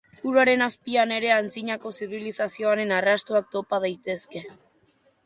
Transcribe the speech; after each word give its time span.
Uraren 0.27 0.61
azpian 0.67 1.11
ere 1.17 1.29
antzinako 1.35 1.91
zibilizazioen 1.99 2.95
arrastoak 3.01 3.53
topa 3.57 3.81
daitezke. 3.85 4.43